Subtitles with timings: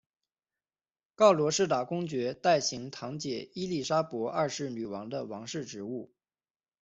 [1.13, 6.11] 告罗士打公爵代行堂姐伊利莎伯二世女王的王室职务。